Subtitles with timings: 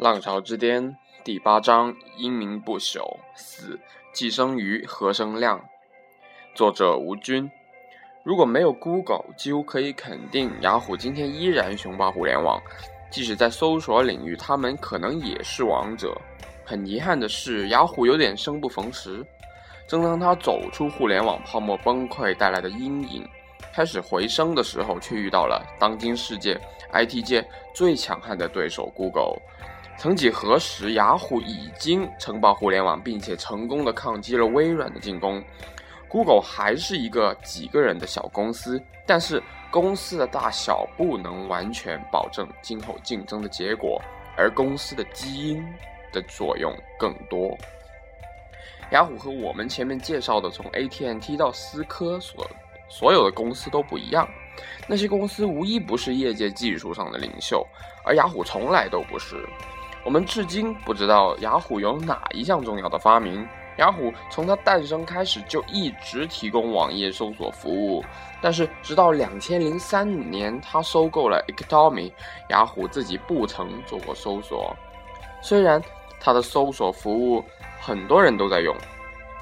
[0.00, 3.18] 浪潮之巅第八章：英名不朽。
[3.34, 3.78] 四
[4.14, 5.62] 寄生于何生亮。
[6.54, 7.50] 作者吴军。
[8.24, 12.58] 如果没有 Google，几乎可以肯定，雅虎今天依然雄霸互联网。
[13.10, 16.18] 即使在搜索领域，他们可能也是王者。
[16.64, 19.22] 很遗憾的是，雅虎有点生不逢时。
[19.86, 23.28] 正当他走出互联网泡沫崩溃带来的阴影，
[23.70, 26.58] 开始回升的时候，却遇到了当今世界
[26.90, 29.36] IT 界最强悍的对手 Google。
[30.00, 35.44] 曾几何时，雅虎已经承包互联网，并且成功的抗击了微软的进攻。
[36.08, 44.00] Google 还是一个几个人的小公司，但是公司的大小不能完全保证今后竞争的结果，
[44.38, 45.62] 而公司的基因
[46.10, 47.54] 的作用更多。
[48.92, 52.50] 雅虎和我们前面介绍的从 AT&T 到思科所
[52.88, 54.26] 所有的公司都不一样，
[54.88, 57.62] 那些公司无一不是业界技术上的领袖，
[58.02, 59.46] 而雅虎从来都不是。
[60.04, 63.46] 我们至今不知道雅虎有哪一项重要的发明。
[63.76, 68.04] 雅虎从它诞生开始就一直提供网页搜索服务，
[68.42, 72.12] 但是直到两千零三年，它收购了 Ectomy，
[72.48, 74.76] 雅虎自己不曾做过搜索。
[75.40, 75.82] 虽然
[76.20, 77.42] 它的搜索服务
[77.80, 78.76] 很多人都在用，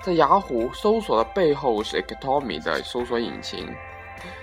[0.03, 3.69] 在雅虎搜索的背后是 Ectomy 的搜索引擎。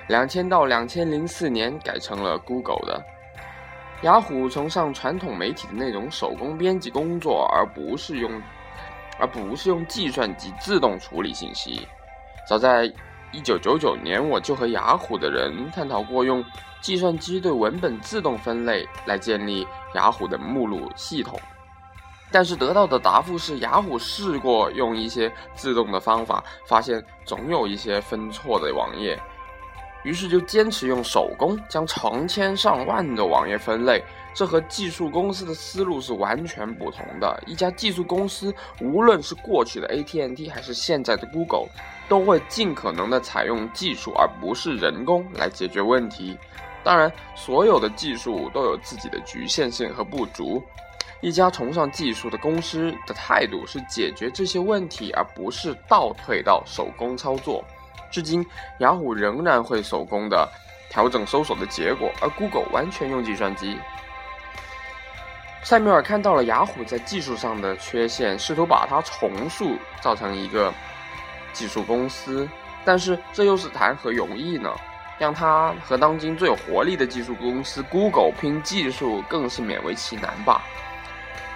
[0.08, 3.02] 两千到两千零四年改成了 Google 的。
[4.06, 8.40] 雅虎崇尚传统媒体的那种手工编辑工作，而不是用，
[9.18, 11.88] 而不是用计算机自动处理信息。
[12.48, 12.86] 早在
[13.32, 16.46] 一九九九年，我就和雅虎的人探讨过用
[16.82, 21.40] 计算机对文本自动分类来建立雅虎的目录系统，
[22.32, 29.20] 但是得到的答复是，雅虎试过用一些自动的方法，发现总有一些分错的网页。
[30.06, 34.02] 于是就坚持用手工将成千上万的网页分类，
[34.36, 37.44] 这和技术公司的思路是完全不同的。
[37.48, 41.68] 一家技术公司，无论是过去的 AT&T 还是现在的 Google，
[42.08, 46.38] 都会尽可能的采用技术而不是人工来解决问题。
[46.84, 50.62] 当然，所有的技术都有自己的局限性和不足。
[51.22, 57.64] 一家崇尚技术的公司的态度是解决这些问题，而不是倒退到手工操作。
[58.12, 58.46] 至今，
[58.80, 60.48] 雅虎仍然会手工的
[60.90, 63.78] 调整搜索的结果，而 Google 完全用计算机。
[65.64, 70.74] 塞缪尔看到了雅虎在技术上的缺陷，试图把它重塑，造成一个
[71.54, 72.48] 技术公司。
[72.86, 74.70] 但是这又是谈何容易呢？
[75.18, 80.62] 让他和当今最有活力的技术公司 Google 拼技术，更是勉为其难吧。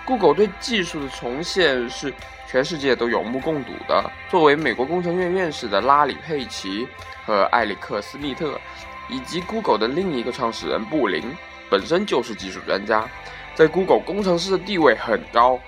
[0.10, 2.12] Google 对技术的重现是。
[2.52, 4.12] 全世界都有目共睹的。
[4.28, 6.88] 作为美国工程院院士的拉里·佩奇
[7.24, 8.60] 和埃里克·斯密特，
[9.08, 11.22] 以及 Google 的另一个创始人布林，
[11.70, 13.08] 本身就是技术专家，
[13.54, 15.60] 在 Google 工程师的地位很高，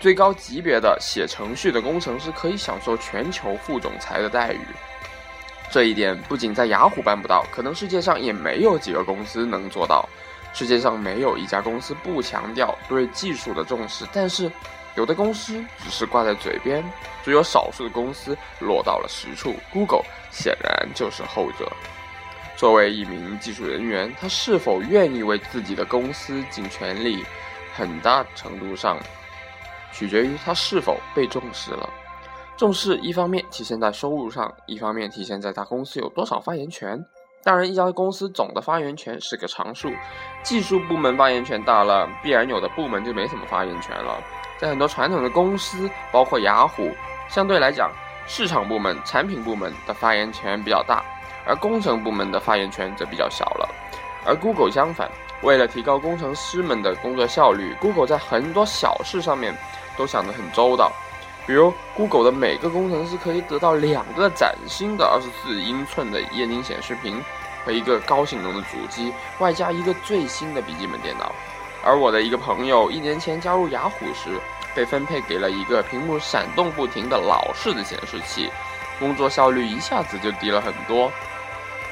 [0.00, 4.60] 最高级别的写程序的工程师可以享受全球副总裁的待遇。
[5.70, 10.06] 这一点不仅在雅虎办不到，可能世界上也没有几个公司能做到。
[10.52, 14.50] 世界上没有一家公司不强调对技术的重视，但是。
[14.94, 16.84] 有的公司只是挂在嘴边，
[17.24, 19.54] 只有少数的公司落到了实处。
[19.72, 21.66] Google 显然就是后者。
[22.58, 27.24] 作为一名技术人员，他是否愿意为自己的公司尽全力，
[27.74, 28.98] 很大程度上
[29.94, 31.88] 取决于他是否被重视了。
[32.58, 37.02] 重视一方面体现在收入上，一方面体现在他公司有多少发言权。
[37.44, 39.90] 当然，一家公司总的发言权是个常数，
[40.44, 44.16] 技术部门发言权大了，必然有的部门就没什么发言权了。
[44.58, 46.88] 在很多传统的公司，包括雅虎，
[47.28, 47.90] 相对来讲，
[48.28, 51.04] 市场部门、产品部门的发言权比较大，
[51.44, 53.68] 而工程部门的发言权则比较小了。
[54.24, 55.10] 而 Google 相反，
[55.42, 59.52] 为了提高工程师们的工作效率，Google 在很多小事上面
[59.96, 60.92] 都想得很周到。
[61.44, 65.04] 比如，Google 的每个工程师可以得到两个崭新的
[65.44, 67.20] 24英寸的液晶显示屏
[67.64, 71.34] 和一个高性能的主机，外加一个最新的笔记本电脑。
[71.84, 74.40] 而我的一个朋友一年前加入雅虎时，
[74.74, 78.50] 被分配给了一个屏幕闪动不停的老式的显示器，
[78.98, 81.10] 工作效率一下子就低了很多。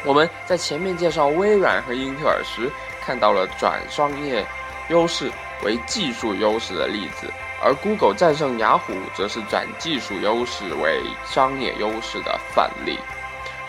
[0.04, 2.70] 我们在前面介绍微软和英特尔时，
[3.04, 4.46] 看到了转商业
[4.88, 5.30] 优势
[5.62, 7.30] 为技术优势的例子，
[7.62, 12.98] 而 Google 战胜雅虎，则是转技术优势为商业优势的范例。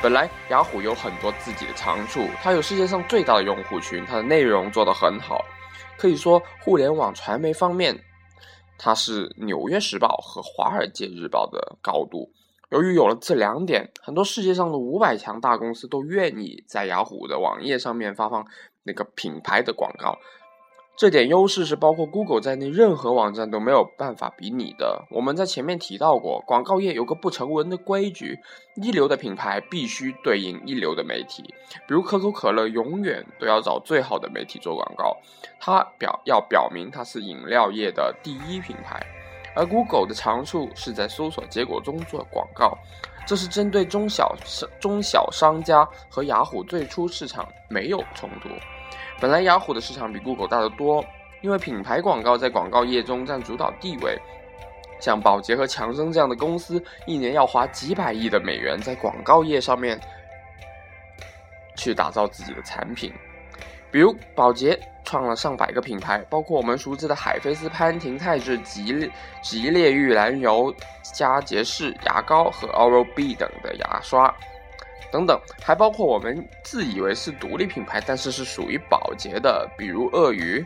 [0.01, 5.45] 本来雅虎有很多自己的长处，它有世界上最大的用户群，它的内容做得很好。
[5.95, 8.03] 可以说，互联网传媒方面，
[8.79, 12.31] 它是《纽约时报》和《华尔街日报》的高度。
[12.71, 18.43] 由于有了这两点，很多世界上的五百强大公司都愿意在雅虎的网页上面发放
[18.81, 20.17] 那个品牌的广告。
[21.01, 25.03] 这点优势是包括 Google 在内任何网站都没有办法比拟的。
[25.09, 28.37] 我们在前面提到过，广告业有个不成文的规矩：
[28.75, 31.41] 一流的品牌必须对应一流的媒体。
[31.87, 35.17] 比如可口可乐永远都要找最好的媒体做广告，
[35.59, 39.03] 它表要表明它是饮料业的第一品牌。
[39.55, 42.77] 而 Google 的长处是在搜索结果中做广告，
[43.25, 48.49] 这是针对中小商中小商家和雅虎最初市场没有冲突。
[49.21, 51.05] 本来雅虎的市场比 Google 大得多，
[51.41, 54.19] 因为品牌广告在广告业中占主导地位。
[54.99, 59.99] 像宝洁和强生这样的公司，一年要花几百亿的美元在广告业上面
[61.75, 63.13] 去打造自己的产品。
[63.91, 69.11] 比如宝洁创了上百个品牌，包括我们熟知的海飞丝、潘婷、泰致、吉
[69.43, 70.73] 吉列玉兰油、
[71.13, 74.33] 佳洁士牙膏和 Oral B 等的牙刷。
[75.11, 80.65] 等等，还包括我们自以为是独立品牌，但是是属于宝洁的，比如鳄鱼、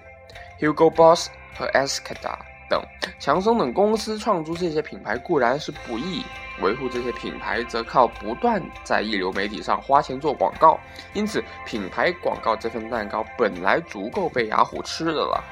[0.59, 2.38] Hugo Boss 和 Escada
[2.69, 2.81] 等。
[3.19, 6.24] 强生等公司创出这些品牌固然是不易，
[6.62, 10.80] 维护这些品牌则靠不断在一流媒体上花钱做广告。
[11.13, 15.44] 因此，品牌广告这份蛋糕本来足够被雅虎吃的了，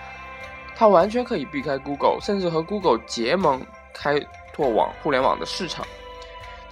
[0.75, 3.61] 它完全可以避开 Google，甚至和 Google 结盟，
[3.93, 4.19] 开
[4.51, 5.85] 拓网互联网的市场。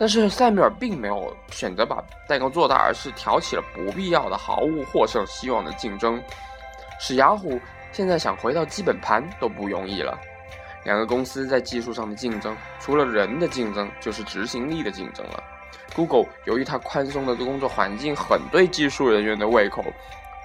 [0.02, 6.20] 但是塞缪尔并没有选择把蛋糕做大，而是挑起了不必要的、毫无获胜希望的竞争，
[7.00, 7.62] 使雅虎
[7.92, 10.20] 现在想回到基本盘都不容易了。
[10.86, 15.44] 两个公司在技术上的竞争，除了人的竞争，就是执行力的竞争了。
[15.96, 19.86] Google 由于它宽松的工作环境很对技术人员的胃口，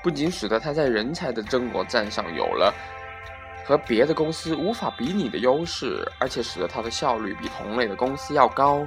[0.03, 2.75] 不仅使得它在人才的争夺战上有了
[3.65, 8.87] 和别的公司无法比拟的优势，而且使得它的效率比同类的公司要高。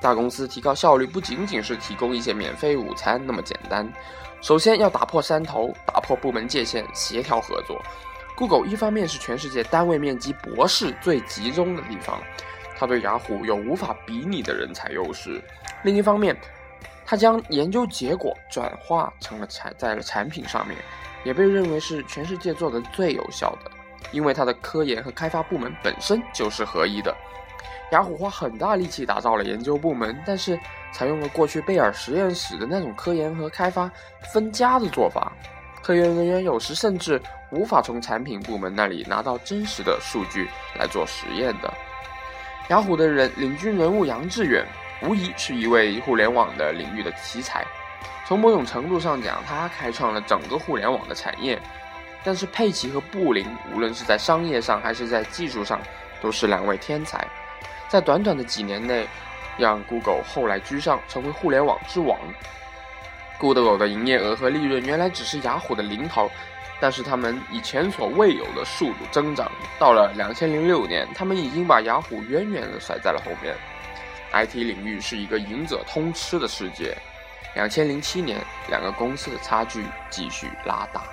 [0.00, 3.90] 大公司提高效率不仅仅是提供一些免费午餐那么简单，
[4.42, 7.80] 首先要打破山头，打破部门界限，协调合作。
[8.36, 12.20] Google 一方面是全世界单位面积博士最集中的地方，
[12.76, 15.40] 它对雅虎有无法比拟的人才优势；
[15.84, 16.36] 另一方面，
[17.06, 20.76] 它将研究结果转化成了产在了产品上面，
[21.24, 23.70] 也被认为是全世界做的最有效的，
[24.10, 27.16] 因为它的科研和开发部门本身就是合一的。
[27.92, 30.58] 雅虎花很大力气打造了研究部门，但是
[30.92, 33.90] 采用了过去贝尔实验室的那种科研和开发
[34.32, 35.32] 分家的做法，
[35.82, 37.20] 科研人员有时甚至
[37.50, 40.48] 无法从产品部门那里拿到真实的数据
[40.78, 41.72] 来做实验的。
[42.70, 44.66] 雅虎的人领军人物杨致远，
[45.02, 47.64] 无疑是一位互联网的领域的奇才，
[48.26, 51.60] 从某种程度上讲，他开创了整个互联网的产业。
[52.24, 55.78] 但是佩奇和布林，无论是在商业上还是在技术上，
[56.22, 57.22] 都是两位天才。
[57.94, 59.06] 在短短的几年内，
[59.56, 62.18] 让 Google 后来居上，成为互联网之王。
[63.38, 66.28] Google 的营业额和利润原来只是雅虎的零头，
[66.80, 69.48] 但是他们以前所未有的速度增长。
[69.78, 73.54] 到了2006年，他们已经把雅虎远远地甩在了后面。
[74.32, 76.98] IT 领域是一个赢者通吃的世界。
[77.54, 81.04] 2007年，两个公司的差距继续拉大。